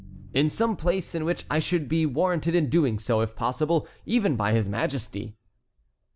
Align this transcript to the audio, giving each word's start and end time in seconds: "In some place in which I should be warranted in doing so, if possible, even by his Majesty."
"In 0.33 0.49
some 0.49 0.75
place 0.77 1.13
in 1.13 1.25
which 1.25 1.45
I 1.47 1.59
should 1.59 1.87
be 1.87 2.07
warranted 2.07 2.55
in 2.55 2.71
doing 2.71 2.97
so, 2.97 3.21
if 3.21 3.35
possible, 3.35 3.87
even 4.03 4.35
by 4.35 4.51
his 4.51 4.67
Majesty." 4.67 5.35